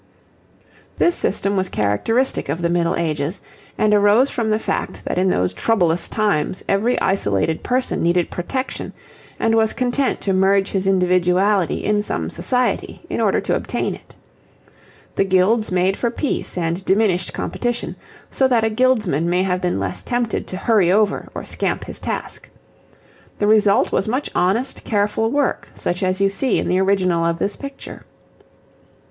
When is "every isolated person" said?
6.67-8.01